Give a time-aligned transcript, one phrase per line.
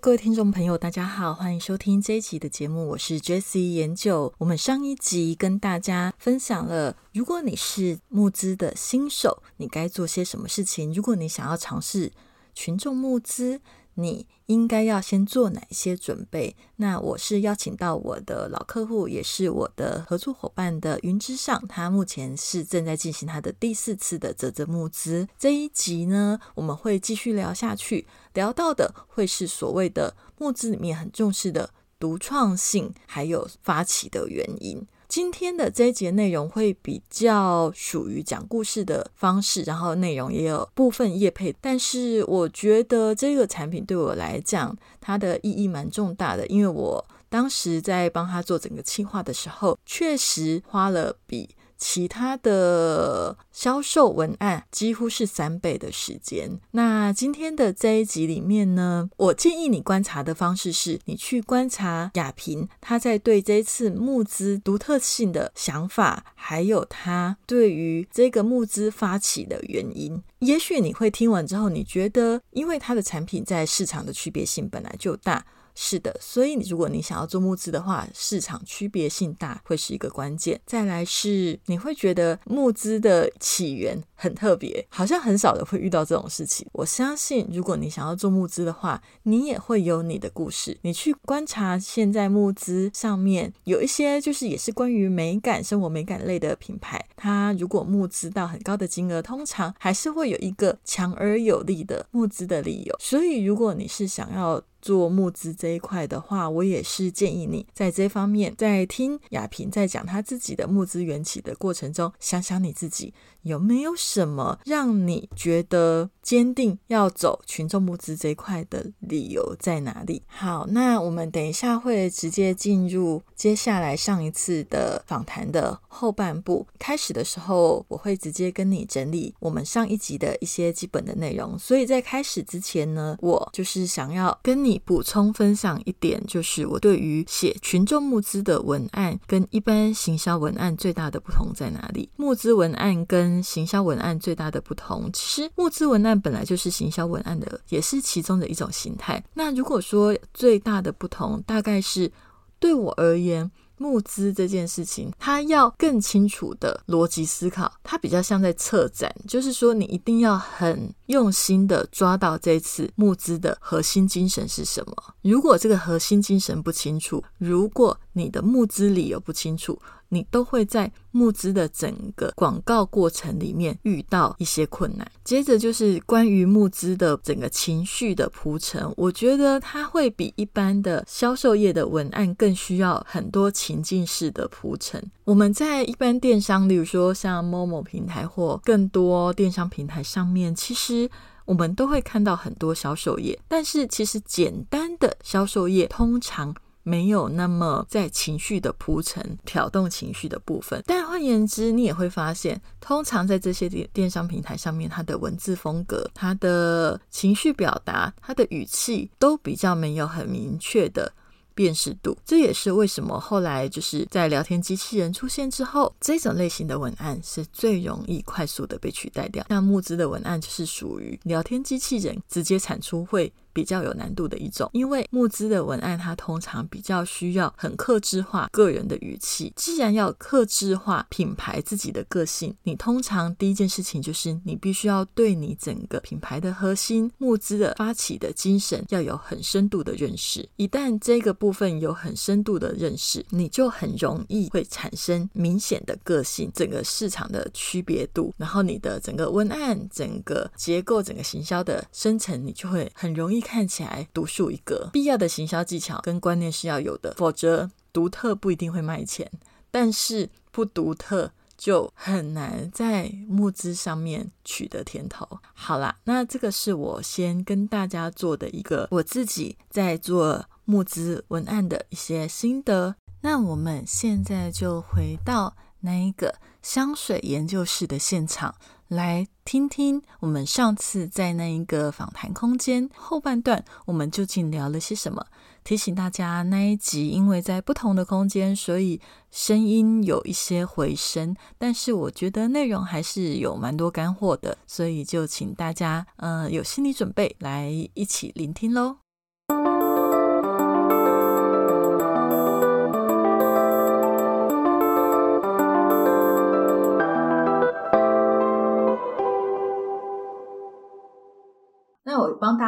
[0.00, 4.32] 各位听众朋友，大家好，欢迎收听这一集的节目，我是 Jessie 研究。
[4.38, 10.92] 我们上一集跟大家分享了，如果你是募资的新手，你该做些什么事情？
[10.92, 12.12] 如果你想要尝试
[12.54, 13.60] 群众募资，
[14.00, 16.54] 你应该要先做哪些准备？
[16.76, 25.26] 那我是邀请到我的老客户，也是我的合作伙伴的云之上，他目前是正在进行他的第四次的泽泽募资。
[25.36, 34.86] 这一集呢，我们会继续聊下去，聊到的会是所谓的募资里面很重视的独创性，还有发起的原因。
[35.08, 51.48] 今天的这一节内容会比较属于讲故事的方式，然后内容也有部分业配，但是我觉得这个产品对我来讲，它的意义蛮重大的，因为我当时在帮他做整个企划的时候，确实花了比。
[51.78, 56.60] 其他的销售文案几乎是三倍的时间。
[56.72, 70.22] 那今天的这一集里面呢，我建议你观察的方式是，你去观察亚平他在对这次募资独特性的想法，还有他对于这个募资发起的原因。
[70.40, 75.44] 也许你会听完之后，你觉得因为他的产品在市场的区别性本来就大。
[75.80, 80.60] 是的，所以如果你想要做募资的话，市场区别性大会是一个关键。
[80.66, 86.66] 再来是你会觉得募资的起源很特别，好像很少的会遇到这种事情。
[86.72, 90.76] 我相信，如果你想要做募资的话，你也会有你的故事。
[90.82, 102.96] 你去观察现在募资上面有一些，就是也是关于美感、生活美感类的品牌，它如果募资到很高的金额，通常还是会有一个强而有力的募资的理由。
[102.98, 113.12] 所以，如果你是想要做募资这一块的话，我也是建议你在这方面，在听亚萍在讲他自己的募资缘起的过程中，想想你自己
[113.42, 120.22] 有没有什么让你觉得坚定要走群众募资这一块的理由在哪里？
[120.26, 126.66] 好，那我们等一下会直接进入接下来上一次的访谈的后半部。
[126.78, 131.58] 开始的时候，我会直接跟你整理我们上一集的一些基本的内容。
[131.58, 134.67] 所以在开始之前呢，我就是想要跟你。
[134.68, 142.10] 你补充分享一点，就是我对于写群众募资的文案跟一般行销文案最大的不同在哪里？
[142.16, 149.24] 募资文案跟行销文案最大的不同，其实募资文案本来就是行销文案的，也是其中的一种形态。
[149.32, 152.12] 那如果说最大的不同，大概是
[152.58, 153.50] 对我而言。
[153.78, 164.94] 募资这件事情，它要更清楚的逻辑思考，它比较像在策展，就是说你一定要很用心的抓到这次募资的核心精神是什么。
[165.22, 175.10] 如果这个核心精神不清楚，如果你的募资理由不清楚，你都会在募资的整个广告过程里面遇到一些困难。
[175.24, 185.02] 接着就是关于募资的整个情绪的铺陈，我觉得它会比一般的销售业的文案更需要很多情境式的铺陈。
[185.24, 191.10] 我们在一般电商，例如说像某某平台或更多电商平台上面，其实
[191.44, 196.54] 我们都会看到很多销售页，但是其实简单的销售页通常。
[196.88, 211.12] 没有那么在情绪的铺陈、挑动情绪的部分，但换言之，你也会发现，通常在这些电电商平台上面，它的文字风格、它的情绪表达、它的语气都比较没有很明确的。
[211.54, 219.44] 辨识度，这也是为什么后来就是在聊天机器人出现之后，这种类型的文案是最容易快速的被取代掉。
[219.48, 229.52] 像募资的文案就是属于聊天机器人直接产出会比较有难度的一种，因为募资的文案它通常比较需要很克制化个人的语气。
[229.56, 240.48] 既然要克制化品牌自己的个性，你通常第一件事情就是你必须要对你整个品牌的核心募资的发起的精神要有很深度的认识。
[240.54, 254.90] 一旦这个部分有很深度的认识，你就很容易会产生明显的个性，整个市场的区别度，然后你的整个文案、整个结构、整个行销的生成，你就会很容易看起来独树一格。
[254.92, 259.30] 必要的行销技巧跟观念是要有的，否则独特不一定会卖钱，
[259.70, 261.32] 但是不独特。
[261.58, 265.26] 就很难在募资上面取得甜头。
[265.54, 272.94] 好啦，那这个是我先跟大家做的一个我自己在做募资文案的一些心得。
[273.22, 278.54] 那我们现在就回到那一个香水研究室的现场，
[278.88, 285.26] 来听听我们上次在那一个访谈空间后半段，我们究竟聊了些什么。
[285.62, 288.98] 提醒大家，那一集因为在不同的空间，所以
[289.30, 299.07] 声音有一些回声，但是我觉得内容还是有蛮多干货的，所以就请大家，嗯，有心理准备来一起聆听喽。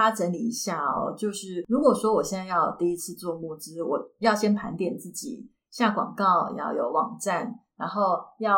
[0.00, 8.56] 大家整理一下哦，就是如果说我现在要第一次做募资，我要先盘点自己下广告，要有网站，然后要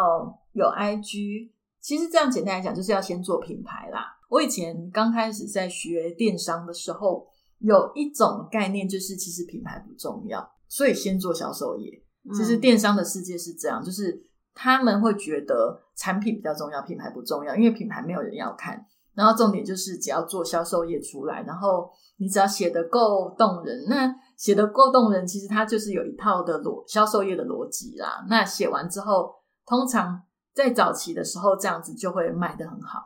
[0.53, 1.51] 有 IG。
[1.81, 4.17] 其实这样简单来讲，就是要先做品牌啦。
[4.29, 7.27] 我以前刚开始在学电商的时候，
[7.59, 11.91] 有一种概念就是其实品牌不重要，所以先做销售业。
[12.37, 14.23] 其实电商的世界是这样，就是
[14.55, 18.87] 他们会觉得产品比较重要，品牌不重要，因为品牌没有人要看。
[19.15, 28.25] 然后重点就是只要做销售业出来，然后你只要写的够动人，那写的够动人，其实它就是有一套的逻销售业的逻辑啦。
[28.29, 29.31] 那写完之后，
[29.67, 30.23] 通常
[30.55, 33.01] 在早期的时候这样子就会卖得很好。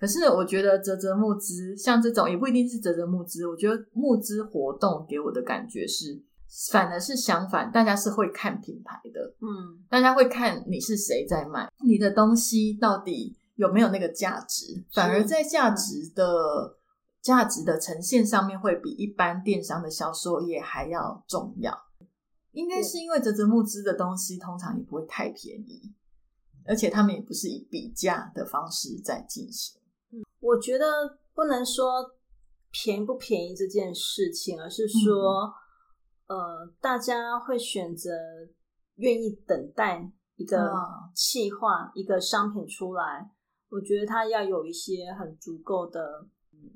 [0.00, 6.20] 可是我觉得泽泽募资像这种也不一定是泽泽募资，我觉得募资活动给我的感觉是
[6.70, 13.38] 反而是相反，大家是会看品牌的，嗯，大家会看你是谁在卖，你的东西到底。
[13.56, 14.84] 有没有那个价值？
[14.92, 16.78] 反而在价值的
[17.20, 21.76] 价值的呈现上面，会比一般电商的销售业还要重要。
[22.52, 25.92] 应该是因为泽泽募资的东西通常也不会太便宜，
[26.64, 29.78] 而且他们也不是以比价的方式在进行。
[30.12, 30.86] 嗯，我觉得
[31.34, 32.16] 不能说
[32.70, 35.52] 便不便宜这件事情，而是说，
[36.28, 38.10] 呃，大家会选择
[38.94, 40.72] 愿意等待一个
[41.14, 43.32] 气化一个商品出来。
[43.68, 46.26] 我觉得它要有一些很足够的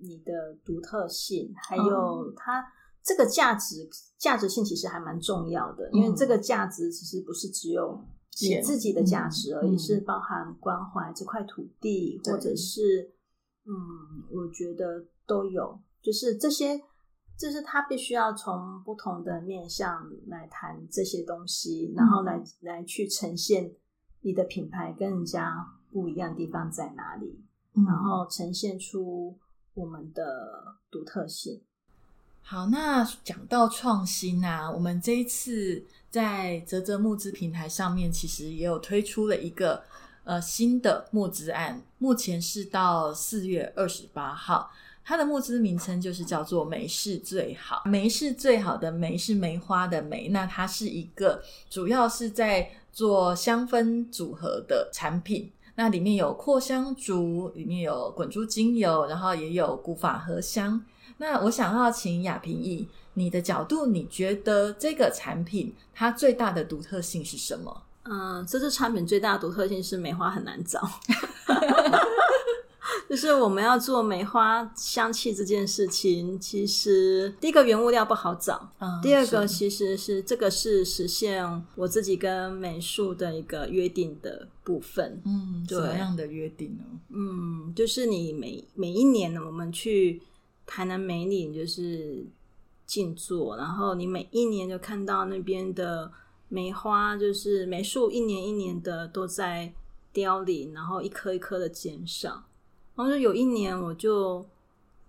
[0.00, 0.32] 你的
[0.64, 2.66] 独特性，还有它
[3.02, 3.88] 这个价值
[4.18, 8.04] 价值性其实还蛮重要的，因为这个价值其实不是只有
[8.42, 10.00] 你自己的价值而已，是。
[10.00, 13.14] 包含关怀这块土地，或者是
[13.64, 13.72] 嗯，
[14.32, 16.82] 我觉得都有，就是这些，
[17.38, 23.72] 就是他必须要从不同的面向来谈这些东西，然后来来去呈现
[24.22, 25.54] 你的品牌跟人家。
[25.92, 27.40] 不一样的地方在哪里？
[27.86, 29.36] 然后呈现出
[29.74, 31.60] 我们的独特性。
[32.42, 39.82] 好，那讲到创新啊，我们这一次在泽泽募资平台上面，其实也有推出了一个
[40.24, 44.70] 呃新的募资案，目前是到四月二十八号。
[45.04, 50.28] 它的募资名称就是叫做“梅是最好”，梅是最好的梅是梅花的梅。
[50.28, 55.50] 那它是一个主要是在做香氛组合的产品。
[55.74, 60.82] 那里面有扩香竹，里面有滚珠精油，然后也有古法荷香。
[61.18, 67.82] 那我想要请雅萍以你的角度，你觉得这个产品它最大的独特性是什么？
[68.04, 70.80] 嗯，这支产品最大的独特性是梅花很难找。
[73.08, 78.72] 就是我们要做梅花香气这件事情，其实第一个原物料不好找，
[79.02, 85.20] 第二个其实是这个是实现我自己跟美术的一个约定的部分。
[85.24, 86.84] 嗯，什么样的约定呢？
[87.08, 90.22] 嗯，就是你每每一年呢，我们去
[90.66, 92.24] 台南美岭就是
[92.86, 96.10] 静坐，然后你每一年就看到那边的
[96.48, 99.72] 梅花，就是梅树一年一年的都在
[100.12, 102.44] 凋零，然后一颗一颗的减少。
[102.96, 104.44] 然后就有一年，我就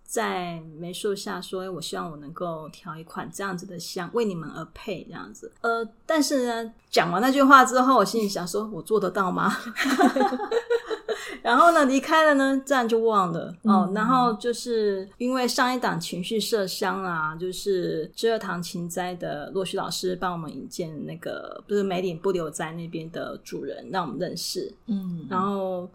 [0.04, 9.51] 在梅树下说：“我希望我能够调一款这样子的香，为你们而配这样子。”呃，但是呢，讲完那句话之后，我心里想说：“我做得到吗？”
[11.41, 13.91] 然后呢，离开了呢，这样就忘了哦。
[13.96, 24.74] 然后就是因为上一档情绪麝香啊，就是知二堂情斋的洛旭老师帮我们引荐那个，不是梅岭不留斋那边的主人，让我们认识。
[24.88, 25.89] 嗯，然后。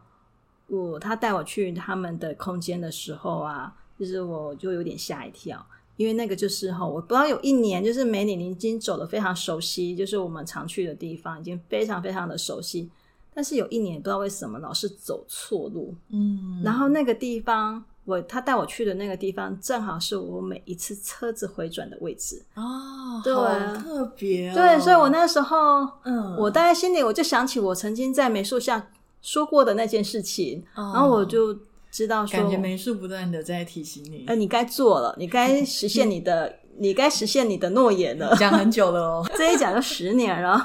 [0.68, 5.64] 我他带我去他们的空间的时候啊，就是我就有点吓一跳，
[5.96, 12.90] 因为那个就是哈，我不知道有一年就是梅里已经走的非常熟悉，就是我们常去的地方，已经非常非常的熟悉。
[13.32, 23.32] 但是有一年不知道为什么老是走错路，嗯，然后那个地方我他带我去的那个地方，正好是我每一次车子回转的位置哦，对，
[23.78, 28.88] 特别对，所以我那时候，嗯，我大概心里我就想起我曾经在美术下。
[29.26, 31.52] 说过的那件事情，然后我就
[31.90, 38.36] 知道，感觉美术不断的在提醒你，哎，你该做了，你该实现你的， 你该实现你的诺言了。
[38.36, 40.56] 讲很久了哦， 这一讲就十年了，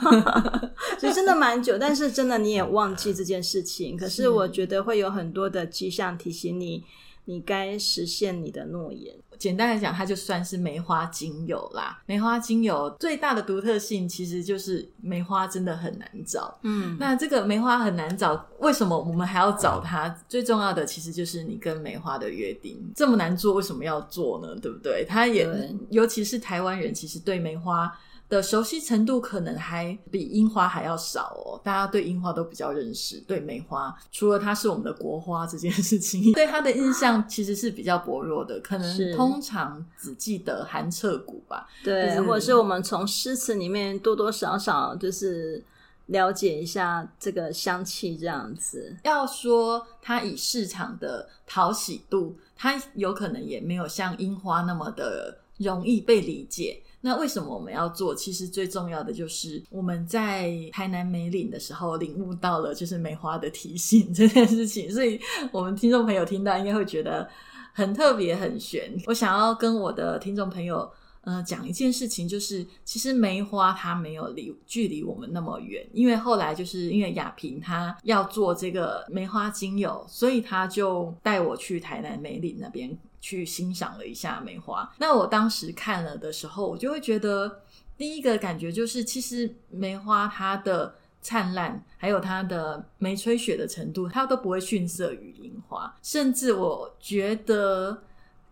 [0.99, 1.75] 所以真的蛮久。
[1.79, 6.83] 但是真的你也忘记这件事情，可是我觉得会有很多的迹象提醒你，
[7.25, 9.15] 你该实现你的诺言。
[9.41, 11.99] 简单来讲，它就算是梅花精油啦。
[12.05, 16.59] 梅花精油最大的独特性，其实就是梅花真的很难找。
[16.61, 20.07] 嗯，那这个梅花很难找，为什么我们还要找它？
[20.29, 22.79] 最重要的其实就是你跟梅花的约定。
[22.95, 24.55] 这么难做，为什么要做呢？
[24.61, 25.03] 对不对？
[25.09, 25.49] 它也，
[25.89, 27.91] 尤其是台湾人，其实对梅花
[28.31, 31.59] 的熟悉程度可能还比樱花还要少哦。
[31.61, 41.67] 大家对樱花都比较认识，对梅花除了它是我们的国花这件事情， 对它的印象其实是比较薄弱的，可能通常只记得寒彻骨吧。
[41.83, 45.61] 对，就是或者是我们从诗词里面多多少少就是
[46.05, 48.95] 了解一下这个香气，这样子。
[49.03, 56.81] 要说它以市场的讨喜度，它有可能也没有像樱花那么的容易被理解。
[57.01, 58.15] 那为什么我们要做？
[58.15, 65.19] 其实最重要的就是我们在台南梅岭的时候领悟到了，就是梅花的提醒这件事情，所以
[65.51, 67.27] 我们听众朋友听到应该会觉得
[67.73, 68.95] 很特别、很悬。
[69.07, 70.89] 我想要跟我的听众朋友。
[71.21, 84.91] 呃，讲一件事情，就是其实梅花它没有离距离我们那么远，因为后来就是因为雅萍她要做这个梅花精油，所以她就带我去台南梅岭那边去欣赏了一下梅花。
[84.97, 87.61] 那我当时看了的时候，我就会觉得，
[87.95, 98.01] 第一个感觉就是，其实梅花它的灿烂，还有它的梅吹雪的程度，它都不会逊色于樱花，甚至我觉得。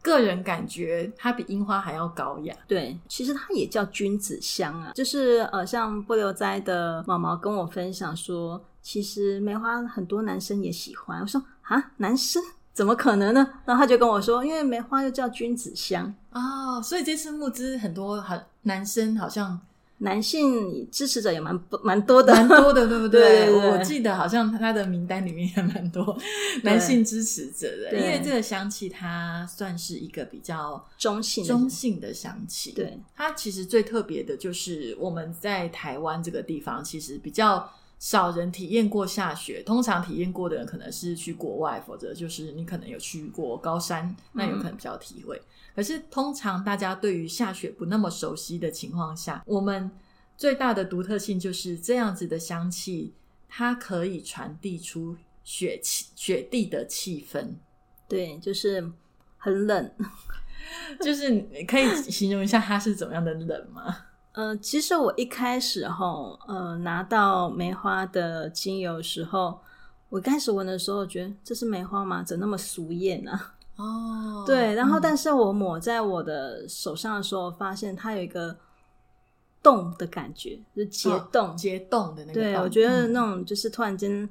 [0.02, 2.56] 个人感觉它比樱花还要高雅。
[2.68, 11.22] 对，其实它也叫君子香啊，就是呃，像不留斋的毛毛跟我分享说，其实梅花很多男生也喜欢。
[11.22, 12.42] 我说啊，男生
[12.74, 13.46] 怎么可能呢？
[13.66, 19.60] 然后他就跟我说，因为梅花又叫君子香哦，所以这次募资很多好男生好像
[20.00, 23.22] 男性支持者也蛮蛮多的，蛮多的，对不对？
[23.46, 23.70] 对对对。
[23.70, 26.18] 我记得好像他的名单里面也蛮多
[26.64, 32.72] 男性支持者的，因为这个香气它算是一个比较中性中性的香气。
[32.72, 39.62] 对，它其实最特别的就是我们在台湾这个地方，其实比较少人体验过下雪。
[39.64, 45.40] 通常体验过的人可能是去国外，否则就是你可能有去过高山，那有可能比较体会。
[45.76, 49.92] 可是通常大家对于下雪不那么熟悉的情况下，我们
[50.36, 53.14] 最大的独特性就是这样子的香气，
[53.48, 57.56] 它可以传递出雪气、雪地的气氛。
[58.08, 58.92] 对，就是
[59.38, 59.92] 很冷。
[61.02, 63.96] 就是你可以形容一下它是怎么样的冷吗？
[64.40, 66.06] 呃，其实我一开始哈，
[66.48, 69.60] 呃，拿到梅花的精油的时候，
[70.08, 72.24] 我开始闻的时候，觉得这是梅花吗？
[72.24, 73.56] 怎么那么俗艳啊？
[73.76, 78.56] 哦，对，然后嗯但是我抹在我的手上的时候，发现它有一个
[79.62, 81.58] 冻的感觉，就是结哦冻。
[81.58, 84.30] 结冻的那个对，我觉得嗯那种就是突然间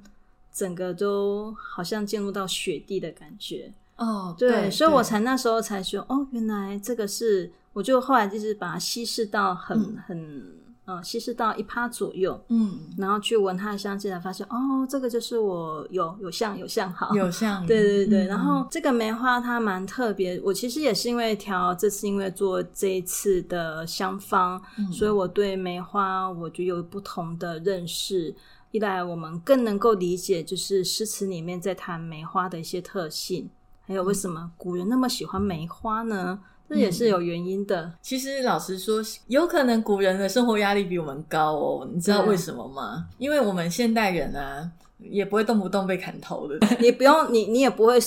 [0.50, 3.70] 整个都好像进入到雪地的感觉。
[3.96, 9.96] 哦，对，所以我才那时候才说，哦，原来这个是，我就后来就是把它稀释到很、嗯。
[10.06, 12.80] 很，呃，稀释到一趴左右，嗯。
[12.96, 18.26] 然后去闻它的香气，才发现，哦，这个就是我有有像有像好，有像对对 对，嗯。
[18.26, 24.90] 然后这个梅花它蛮特别，我其实也是因为调这次因为做这一次的香方，嗯。
[24.90, 28.34] 所以我对梅花我就有不同的认识。
[28.70, 33.48] 一来我们更能够理解，就是诗词里面在谈梅花的一些特性，
[33.86, 36.38] 还有为什么古人那么喜欢梅花呢？
[36.68, 37.92] 这也是有原因的。
[38.02, 41.88] 其实老实说，有可能古人的生活压力比我们高哦。
[41.92, 43.06] 你知道为什么吗？
[43.18, 46.58] 因为我们现代人啊，也不会动不动被砍头的。
[46.78, 47.98] 你不用，你你也不会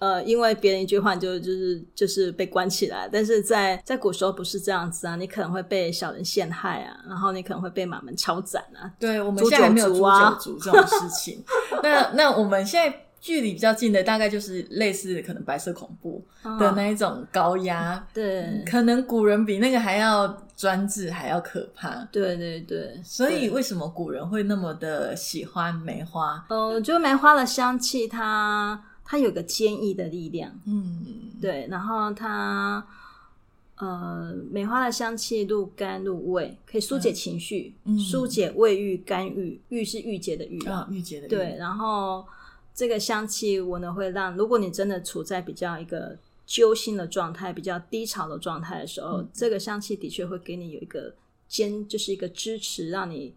[0.00, 3.08] 呃，因为别人一句话就就是就是被关起来。
[3.10, 8.90] 但是在在古时候不是这样子啊，你可能会被小人陷害啊，然后你可能会被马门抄斩啊。
[8.98, 11.42] 对，我们诛现在还没有诛九族这种事情。
[11.82, 18.06] 那那我们现在距离比较近的，大概就是类似可能白色恐怖的嗯那一种高压。
[18.12, 22.06] 对可能古人比那个还要专制，还要可怕。
[22.12, 26.44] 对对对，所以对为什么古人会那么的喜欢梅花？
[26.50, 31.02] 呃，就梅花的香气它它有个坚毅的力量，嗯，
[31.40, 32.86] 对，然后它。
[33.76, 42.24] 呃，梅花的香气入肝入胃，可以疏解情绪，嗯疏解胃郁、肝郁，郁是郁结的郁啊，郁结的郁对，，然后
[42.74, 51.14] 这个香气闻呢会让，如果你真的处在比较一个揪心的状态、比较低潮的状态的时候，嗯这个香气的确会给你有一个
[51.46, 53.34] 坚，就是一个支持，让你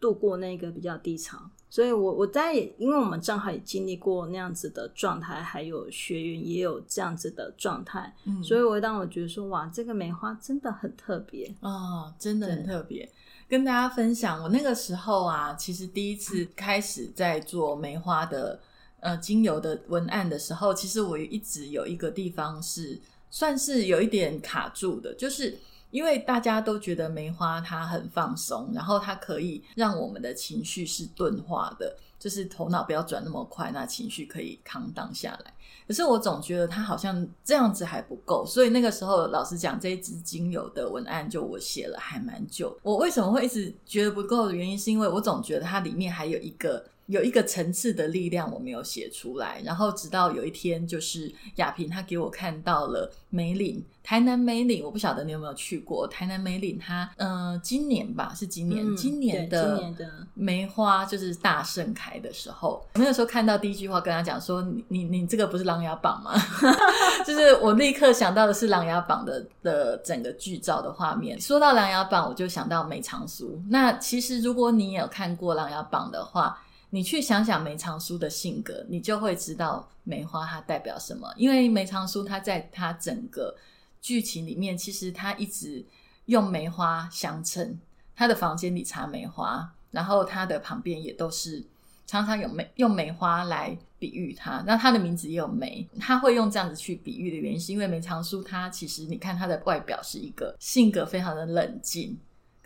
[0.00, 1.38] 度过那个比较低潮。
[1.70, 11.54] 所以我我在，因为我们正好也经历过那样子的状态，还有学员也有这样子的状态，嗯所以我当我觉得说，哇，这个梅花真的很特别。
[11.60, 13.06] 哦，真的很特别。
[13.46, 18.58] 跟大家分享，我那个时候啊，其实第一次开始在做梅花的
[19.00, 23.00] 呃精油的文案的时候，其实我一直有一个地方是
[23.30, 25.58] 算是有一点卡住的，就是
[25.90, 35.54] 因为大家都觉得梅花它很放松，然后它可以让我们的情绪是钝化的，就是头脑不要转那么快，那情绪可以扛荡下来。
[35.86, 42.78] 可是我总觉得它好像这样子还不够，所以那个时候老实讲，这一支精油的文案就我写了还蛮久。
[42.82, 46.84] 我为什么会一直觉得不够的原因，是因为我总觉得它里面还有一个。
[47.08, 59.98] 有一个层次的力量我没有写出来，然后直到有一天，就是亚萍她给我看到了梅岭，台南梅岭，我不晓得你有没有去过台南梅岭，它嗯，今年吧是今年，今年的
[60.34, 66.34] 梅花就是大盛开的时候，我那个时候看到第一句话跟他讲说，你你你这个不是琅琊榜吗？
[67.26, 71.40] 就是我立刻想到的是琅琊榜的的整个剧照的画面。
[71.40, 73.58] 说到琅琊榜，我就想到梅长苏。
[73.70, 81.32] 那其实如果你有看过琅琊榜的话，你去想想梅长苏的性格，你就会知道梅花它代表什么。
[81.36, 83.54] 因为梅长苏他在他整个
[84.00, 85.84] 剧情里面，其实他一直
[86.26, 87.78] 用梅花相衬，
[88.16, 91.62] 他的房间里插梅花，然后他的旁边也都是
[92.06, 94.64] 常常有梅用梅花来比喻他。
[94.66, 102.18] 那他的名字也有梅，他会用这样子去比喻的原因，是因为梅长苏他其实你看他的外表是一个性格非常的冷静。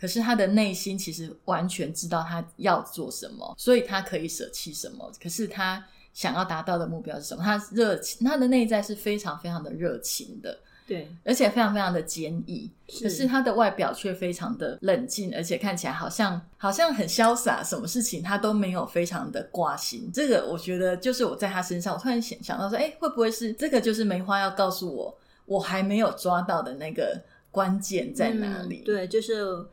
[0.02, 5.09] 可是他的内心其实完全知道他要做什么，所以他可以舍弃什么。
[5.23, 7.44] 可是他想要达到的目标是什么？
[7.44, 12.68] 他热情，他的内在是非常非常的热情的，对，而且非常非常的坚毅。
[13.00, 20.11] 可是他的外表却非常的冷静，而且看起来好像好像很潇洒，什么事情他都没有非常的挂心。
[20.12, 25.16] 这个我觉得就是我在他身上，我突然想想到说，哎，会不会是这个就是梅花要告诉我，
[25.47, 28.82] 我还没有抓到的那个关键在哪里？
[28.85, 29.64] 对，就是。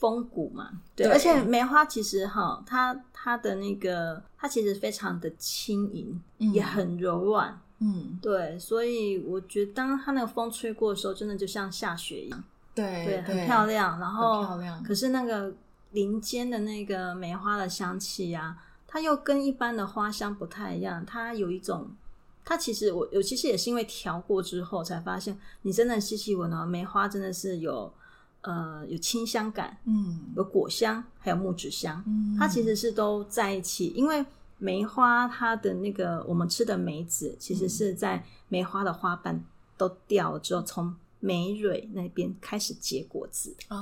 [0.00, 14.00] 风骨嘛，对，而且梅花其实哈，它它的那个，它其实非常的轻盈，也很柔软，嗯，对，所以我觉得当它那个风吹过的时候，真的就像下雪一样，对对，很漂亮。
[14.00, 14.82] 然后，漂亮。
[14.82, 15.52] 可是那个
[15.90, 18.56] 林间的那个梅花的香气呀，
[18.88, 21.90] 它又跟一般的花香不太一样，它有一种，
[22.42, 27.92] 它其实我我其实也是因为调过之后才发现，你真的细细闻哦，梅花真的是有。
[28.42, 33.88] 呃，有清香感，嗯，有果香，还有木质香，嗯，它其实是都在一起。
[33.96, 34.24] 因为
[34.58, 39.44] 梅花它的那个我们吃的梅子，其实是在梅花的花瓣
[39.76, 40.94] 都掉了之后从。
[41.20, 43.78] 梅蕊那边开始结果子哦，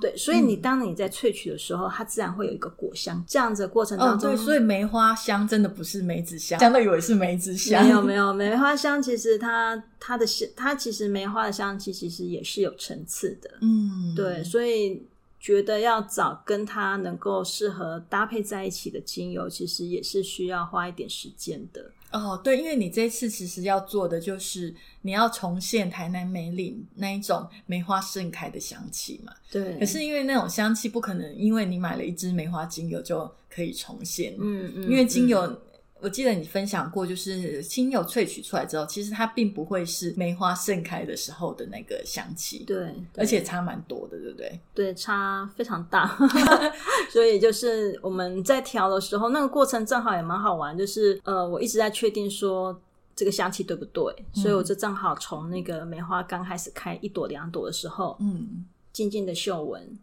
[0.00, 3.22] 对，所以你当你在萃取的时候，它自然会有一个果香。
[3.28, 7.84] 这样子的过程当中，对，所以梅花香真的不是梅子香，真的以为是梅子香。
[7.84, 13.50] 没有没有，梅花香其实它它的香，它其实梅花的香气其实也是有层次的。
[13.60, 15.06] 嗯，对，所以
[15.38, 21.92] 觉得要找跟它能够适合搭配在一起的精油，其实也是需要花一点时间的。
[22.10, 29.32] 哦，对，因为你这次其实要做的就是你要重现台南梅岭那一种梅花盛开的香气嘛。
[29.50, 29.78] 对。
[29.78, 34.34] 可是因为那种香气不可能，因为你买了一支梅花精油就可以重现。
[34.38, 34.82] 嗯嗯。
[34.84, 35.60] 因为精油。
[36.00, 44.60] 我记得你分享过，就是精油萃取出来之后，其实它并不会是梅花盛开的时候的那个香气，对，而且差蛮多的，对不对？
[44.72, 46.16] 对，差非常大。
[47.10, 52.80] 所以就是我们在调的时候，那个过程正好也蛮好玩，就是呃，我一直在确定说
[53.16, 59.98] 这个香气对不对，所以我就正好从那个梅花刚开始开一朵两朵的时候，嗯，静静的嗅闻，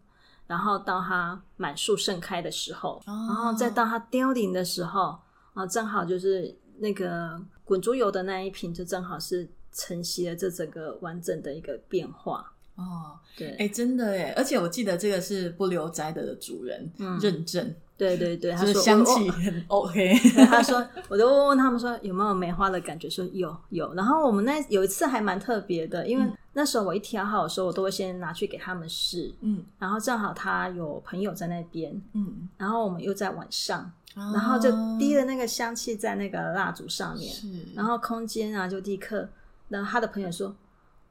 [0.46, 5.18] 然后到它满树盛开的时候，然后再到它凋零的时候。
[5.56, 12.52] 啊，正好就是那个滚珠油的那一瓶，就正好是承袭了这整个完整的一个变化。
[12.76, 17.74] 哦，对，哎，真的哎，而且我记得这个是不留斋的主人嗯认证。
[17.96, 20.12] 对对对，他说香气很 OK。
[20.44, 23.94] 他说，我就问问他们说有没有梅花的感觉，说有有。
[23.94, 29.34] 然后我们那有一次还蛮特别的，因为那时候我一调好的时候，我都会先拿去给他们试。
[29.40, 33.90] 嗯，然后正好他有朋友在那边，嗯，然后我们又在晚上。
[34.16, 37.34] 然后就滴了那个香气在那个蜡烛上面，
[37.74, 39.28] 然后空间啊就立刻，
[39.68, 40.48] 然后他的朋友说，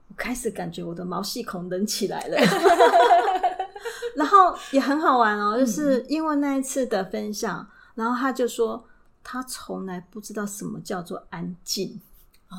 [0.08, 2.38] 我开始感觉我的毛细孔冷起来了，
[4.18, 8.84] 然后也很好玩哦，就是因为那一次的分享，然后他就说
[9.24, 12.02] 他从来不知道什么叫做安静。
[12.50, 12.58] 哦，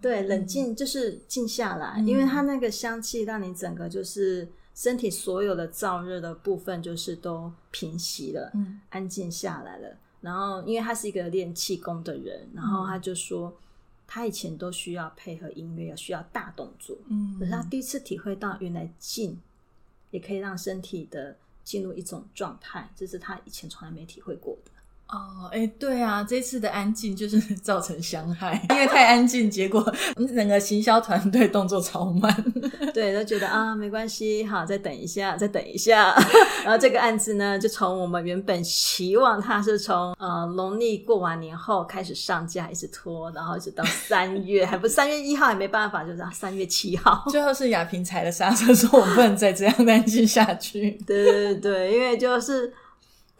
[0.00, 4.48] 对，冷静就是静下来，因为他那个香气让你整个就是。
[4.78, 9.96] 身体所有的燥热的部分就是都平息了，嗯，安静下来了。
[10.20, 13.52] 然后，因为他是一个练气功的人，然后他就说，
[14.06, 19.40] 他以前都需要配合音乐，要需要大动作，嗯，可是他第一次体会到，原来静
[20.12, 24.70] 也可以让身体的进入一种状态，这是他以前从来没体会过的。
[25.10, 29.82] 哦，哎，对啊，这次的安静就是 造成伤害，因为太安静，结果
[30.36, 32.44] 整个行销团队动作超慢。
[32.92, 36.14] 对，都觉得啊，没关系，好，再等一下，再等一下。
[36.62, 47.24] 然后这个案子呢，就从我们原本期望它是从呃农历过完年后开始上架，一直拖，然后一直到三月，还不三月一号，也没办法，就是三月七号。
[47.30, 50.90] 最后是亚平踩了刹车，说我们不能再这样安静下去。
[51.06, 52.70] 对对对，因为就是。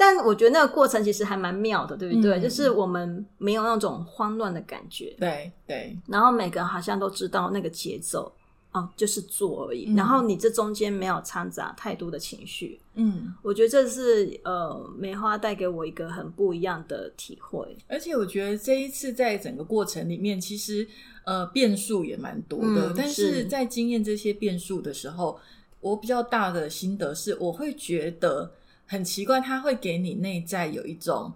[0.00, 2.40] 但我觉得那个过程其实还蛮妙的，对不对？
[2.40, 5.98] 就是我们没有那种慌乱的感觉，对对。
[6.06, 8.32] 然后每个人好像都知道那个节奏，
[8.70, 9.92] 哦，就是做而已。
[9.96, 17.76] 然后你这中间没有掺杂太多的情绪，嗯，我觉得这是呃梅花带给我一个很不一样的体会。
[17.88, 20.86] 而且我觉得这一次在整个过程里面，其实
[21.24, 22.94] 呃变数也蛮多的。
[22.96, 25.40] 但是在经验这些变数的时候，
[25.80, 28.52] 我比较大的心得是，我会觉得。
[28.90, 31.30] 很奇怪，他会给你内在有一种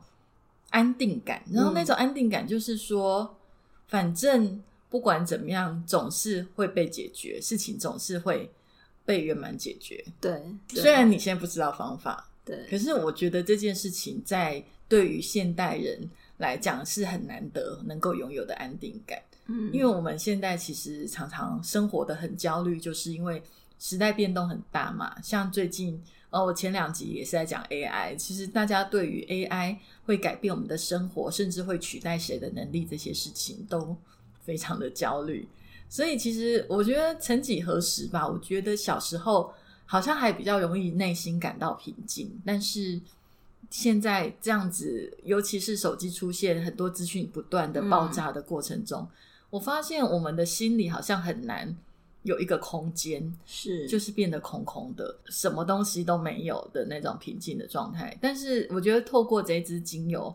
[0.70, 3.36] 安定感，然后那种安定感就是说，
[3.86, 8.50] 反正不管怎么样，总是会被解决，事情总是会
[9.04, 10.02] 被圆满解决。
[10.18, 19.20] 对，虽然你现在不知道方法，对，可是我觉得这件事情在对于现代人来讲是很难得能够拥有的安定感。
[19.48, 23.42] 嗯，因为我们现在其实常常生活的很焦虑，就是因为
[23.78, 26.02] 时代变动很大嘛，像最近。
[26.32, 28.16] 哦，我前两集也是在讲 AI。
[28.16, 33.94] 其实大家对于 AI 会改变我们的生活，甚至会取代谁的能力这些事情，都
[34.40, 35.46] 非常的焦虑。
[35.90, 39.52] 所以其实我觉得，曾几何时吧，我觉得小时候
[39.84, 42.40] 好像还比较容易内心感到平静。
[42.46, 42.98] 但是
[43.68, 49.06] 现在这样子，尤其是手机出现很多资讯不断的爆炸的过程中，
[49.50, 51.76] 我发现我们的心里好像很难。
[52.22, 58.16] 有一个空间是，就是变得空空的，什么东西都没有的那种平静的状态。
[58.20, 60.32] 但是我觉得透过这支精油，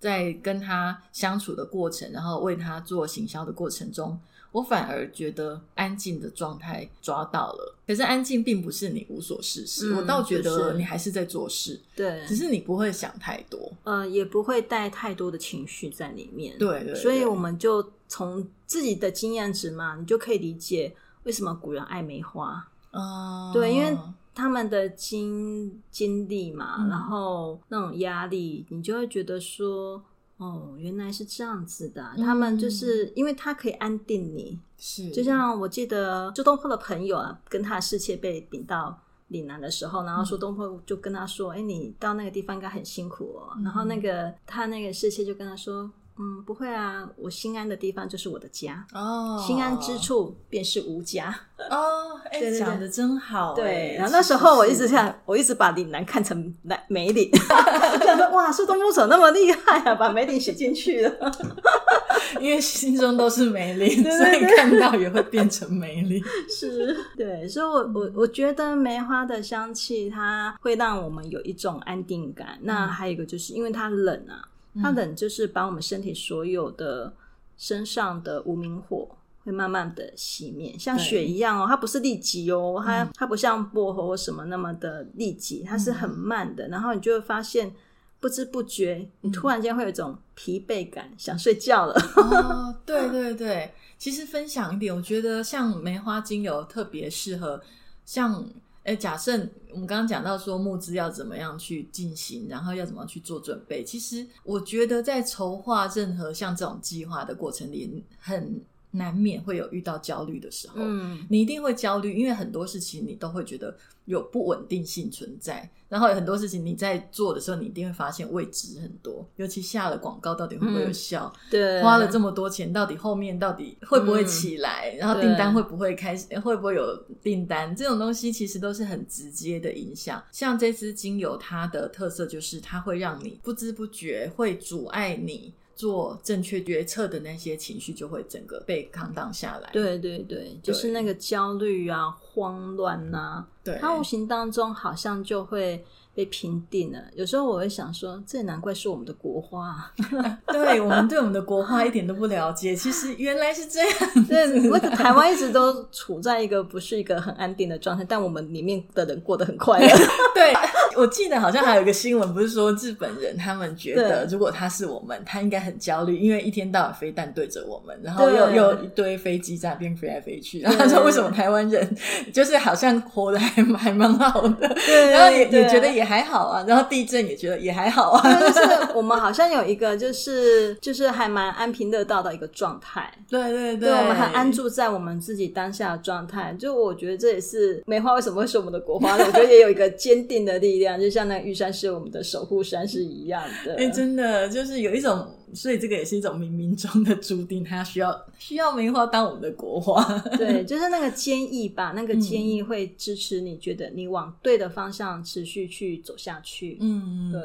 [0.00, 4.18] 在跟他相处的过程，然后为他做行销的过程中，
[4.50, 7.74] 我反而觉得安静的状态抓到了。
[7.86, 16.58] 可是安静并不是你无所事事，我倒觉得你还是在做事，对，只是你不会想太多，呃，也不会带太多的情绪在里面。
[16.58, 20.92] 对对，所以我们就从自己的经验值嘛，你就可以理解。
[21.24, 22.66] 为什么古人爱梅花？
[22.92, 23.96] 哦，对，因为
[24.34, 30.02] 他们的经经历嘛，然后那种压力，你就会觉得说，
[30.38, 32.14] 哦，原来是这样子的。
[32.16, 45.90] 他们就是因为他可以安定你，是就像我记得苏东坡的朋友啊，跟他的侍妾被贬到岭南的时候，然后苏东坡就跟他说：“哎，你到那个地方应该很辛苦哦。”然后那个他那个侍妾就跟他说。
[46.20, 51.34] 嗯，不会啊，我心安的地方就是我的家哦，心安之处便是吾家
[51.70, 52.20] 哦。
[52.30, 53.54] 哎，讲的真好。
[53.54, 57.30] 对，然后那时候我一直想，我一直把岭南看成南梅岭，
[58.04, 61.32] 想说哇，苏东坡那么厉害啊，把梅岭写进去了。
[62.40, 66.22] 因为心中都是梅岭，所以看到也会变成梅岭。
[66.50, 72.58] 是，对，所以我我我觉得梅花的香气，它会让我们有一种安定感。
[72.62, 74.44] 那还有一个就是因为它冷啊。
[74.82, 77.12] 它冷就是把我们身体所有的
[77.56, 79.08] 身上的无名火
[79.44, 86.68] 会慢慢的熄灭，像雪一样哦，它不是立即哦，它它不像薄荷或什么那么的立即，它是很慢的。
[86.68, 87.74] 然后你就会发现，
[88.20, 91.94] 不知不觉你突然间会有一种疲惫感，想睡觉了。
[92.16, 97.60] 哦，对对对，其实分享一点，我觉得像梅花精油特别适合
[98.04, 98.44] 像。
[98.88, 99.32] 哎，假设
[99.70, 108.60] 我们刚刚讲到说募资要怎么样去进行，然后要怎么去做准备，其实我觉得在筹划任何像这种计划的过程里，很。
[108.92, 121.30] 难免会有遇到焦虑的时候，嗯，你一定会焦虑，因为很多事情你都会觉得有不稳定性存在，然后有很多事情你在做的时候，你一定会发现未知很多，尤其下了广告到底会不会有效？
[121.50, 124.94] 对，花了这么多钱，到底后面到底会不会起来？
[124.98, 126.26] 然后订单会不会开始？
[126.40, 127.76] 会不会有订单？
[127.76, 130.22] 这种东西其实都是很直接的影响。
[130.32, 135.52] 像这支精油，它的特色就是它会让你不知不觉会阻碍你。
[135.78, 139.70] 做正确决策的那些情绪就会整个被扛荡下来。
[139.72, 145.84] 对对对，就是那个焦虑啊、慌乱呐，对，它无形当中好像就会。
[146.18, 149.68] 被评定了，有时候我会想说，这难怪是我们的国花。
[150.18, 154.26] 啊对我们对我们的国花一点都不了解，其实原来是这样。
[154.28, 159.88] 对，我台湾一直都处在一个不是一个很安定的状态，但我们里面的人过得很快乐。
[160.34, 160.52] 对，
[160.96, 170.58] 我记得好像还有一个新闻，不是说日本人他们觉得，如果他是我们，他应该很焦虑，因为一天到晚飞弹对着我们，然后又又一堆飞机在那边飞来飞去。
[170.58, 171.96] 然 后他说，为什么台湾人
[172.32, 183.08] 就是好像活得还还蛮好的，对然后也也觉得也还好啊， 然后地震也觉得也还好啊，对就是我们好像有一个就是就是还蛮安贫乐道的一个状态。
[183.30, 184.48] 对对对，我们很安。
[184.48, 189.22] 住在我们自己当下的状态，就我觉得这也是梅花为什么会是我们的国花呢？
[189.28, 193.76] 我觉得也有一个坚定的力量，就像那个玉山是我们的守护山是一样的。
[193.76, 200.02] 哎、真的就是有一种，所以这个也是一种冥冥中的注定，他需要需要梅花当我们的国花。
[200.36, 206.78] 对，就是那个坚毅吧，那个坚毅会支持你，觉得你往对的方向持续去走下去。
[206.80, 207.42] 嗯，对。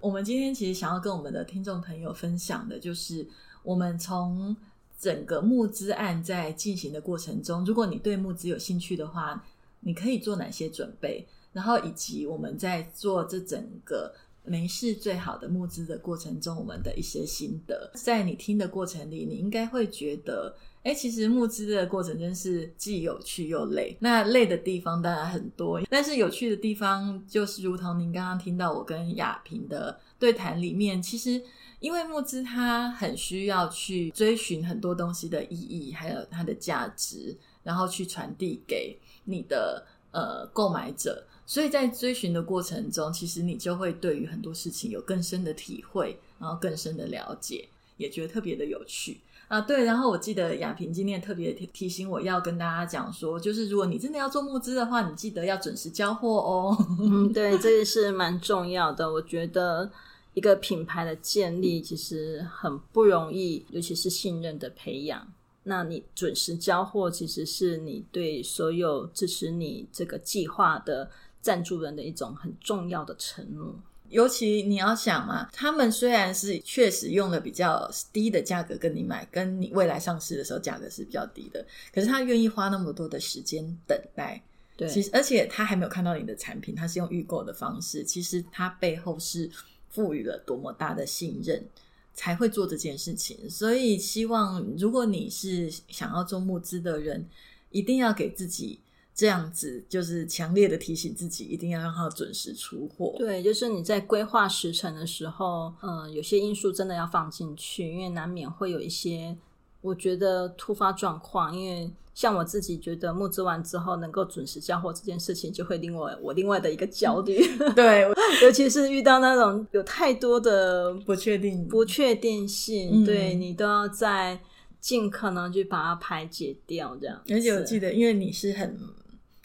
[0.00, 3.26] 我们今天其实想要跟我们的听众朋友分享的，就是
[3.62, 4.56] 我们从
[4.98, 9.44] 整个募资案在进行的过程中，如果你对募资有兴趣的话，
[9.80, 11.26] 你可以做哪些准备？
[11.52, 14.10] 然后以及我们在做这整个
[14.44, 20.56] 没事最好的募资的过程中，我们的一些心得，在你听的过程里，你应该会觉得。
[20.82, 23.96] 哎，其实募资的过程真是既有趣又累。
[24.00, 31.40] 那累的地方当然很多，但是有趣的地方就是，如同您刚刚听到我跟亚萍的对谈里面，其实
[31.78, 41.24] 因为募资它很需要去追寻很多东西的意义，还有它的价值，然后去传递给你的呃购买者。
[41.44, 49.20] 所以在追寻的过程中，其实你就会对于很多事情有更深的体会，然后更深的了解，也觉得特别的有趣。
[49.48, 56.76] 啊，对，然后我记得亚萍今天特别提提醒我要跟大家讲说，就是如果你真的要做募资的话，你记得要准时交货哦。
[57.34, 59.12] 对，这个是蛮重要的。
[59.12, 59.90] 我觉得
[60.32, 65.30] 一个品牌的建立其实很不容易，尤其是信任的培养。
[65.64, 71.10] 那你准时交货，其实是你对所有支持你这个计划的
[71.42, 73.78] 赞助人的一种很重要的承诺。
[74.08, 84.42] 尤其你要想嘛，他们虽然是确实用了比较低的价格跟你买，跟你未来上市的时候价格是比较低的，可是他愿意花那么多的时间等待。
[84.76, 89.50] 对，其实而且他还没有看到你的产品，他是用预购的方式，其实他背后是
[89.88, 91.64] 赋予了多么大的信任，
[92.12, 93.48] 才会做这件事情。
[93.48, 97.26] 所以希望如果你是想要做募资的人，
[97.70, 98.78] 一定要给自己。
[99.14, 103.14] 这样子就是强烈的提醒自己，一定要让它准时出货。
[103.18, 109.36] 对，就是你在规划时程的时候，嗯，有些因素真的要放进去，因为难免会有一些
[109.82, 111.54] 我觉得突发状况。
[111.54, 117.38] 因为像我自己觉得募资完之后能够准时交货这件事情，就会令我我另外的一个焦虑。
[117.76, 118.10] 对，
[118.42, 124.40] 尤其是遇到那种有太多的不确定、不确定性，对你都要在
[124.80, 126.96] 尽可能去把它排解掉。
[126.98, 128.74] 这样，而且我记得，因为你是很。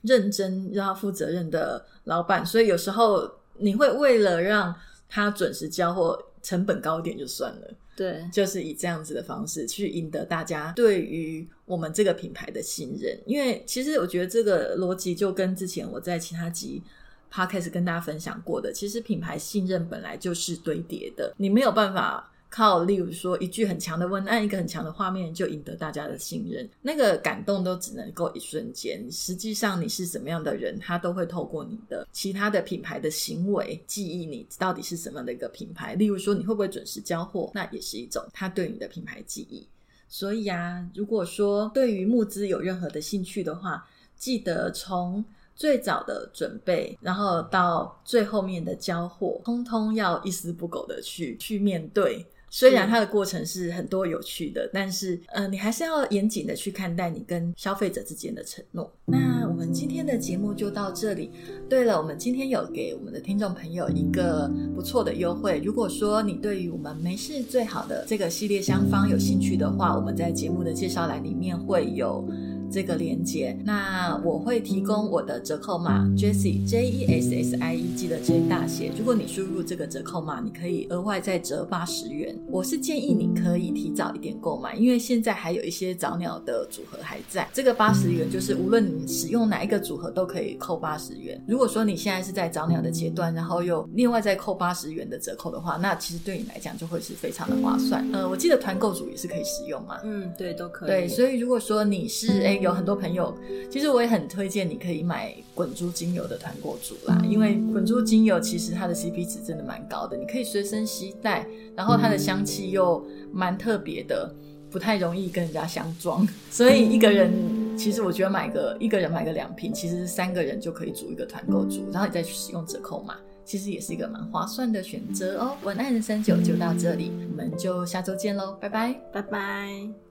[0.01, 4.73] 认真让他负责任的老板，所以有时候你会为了让
[5.09, 7.67] 他准时交货，成本高一点就算了。
[7.95, 13.19] 对，就是以这样子的方式去赢得大家对于我们这个品牌的信任。
[13.25, 16.83] 因为其实我觉得这个逻辑就跟之前我在其他集
[17.31, 22.31] podcast 跟大家分享过的，其实品牌信任本来就是堆叠的，你没有办法。
[22.49, 26.67] 靠，例如说一句很强的文案，一个很强的画面，就赢得大家的信任。
[26.81, 29.05] 那个感动都只能够一瞬间。
[29.11, 35.93] 实际上你是怎么样的人，他都会透过你的其他的品牌的行为记忆你到底是什么的一个品牌。
[35.95, 39.67] 例如说你会不会准时交货，那也是一种他对你的品牌记忆。
[40.07, 52.25] 所以啊，如果说对于募资有任何的兴趣的话，记得从最早的准备，然后到最后面的交货，通通要一丝不苟的去去面对。
[52.49, 58.91] 虽然它的过程是很多有趣的，但是呃，你还是要严谨的去看待你跟消费者之间的承诺。
[59.05, 61.31] 那我们今天的节目就到这里。
[61.69, 65.61] 对了，我们今天有给我们的听众朋友一个不错的优惠。
[65.63, 72.27] 如果说你对于我们没事最好的这个系列香方有兴趣的话，我们在节目的介绍栏里面会有。
[72.69, 78.91] 这个链接，那我会提供我的折扣码 Jessie J E S S I E，记得 J 大写。
[78.97, 82.37] 如果你输入这个折扣码，你可以额外再折八十元。
[82.47, 87.47] 我是建议你可以提早一点购买，因为现在还有一些早鸟的组合还在。
[87.53, 91.41] 这个八十元就是无论你使用哪一个组合都可以扣八十元。
[91.47, 98.05] 如果说你现在是在早鸟的阶段，然后又另外再扣八十元的折扣的话，那其实对你来讲就会是非常的划算。
[98.11, 99.99] 呃，我记得团购组也是可以使用嘛。
[100.03, 100.89] 嗯，对，都可以。
[100.89, 102.56] 对，所以如果说你是哎。
[102.59, 103.35] 有很多朋友，
[103.71, 114.33] 其实我也很推荐你可以买滚珠精油的团购组啦，因为滚珠精油其实它的 CP 值真的蛮高的，你可以随身携带，然后它的香气又蛮特别的，
[114.69, 123.15] 不太容易跟人家相撞， 所以一个人其实我觉得买个一个人买个两瓶，其实三个人就可以组一个团购组，然后你再去使用折扣码，
[123.45, 125.55] 其实也是一个蛮划算的选择哦。
[125.63, 130.06] 文案人生九就到这里，我们就下周见喽，拜拜，拜拜。